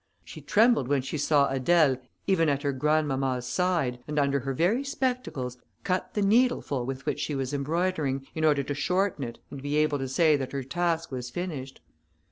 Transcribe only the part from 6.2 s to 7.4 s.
needleful with which she